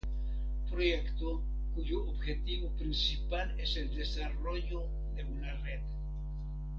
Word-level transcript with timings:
proyecto 0.69 1.27
cuyo 1.75 1.99
objetivo 2.07 2.71
principal 2.75 3.53
es 3.59 3.77
el 3.77 3.93
desarrollo 3.95 4.87
de 5.15 5.23
una 5.25 5.53
red 5.59 5.81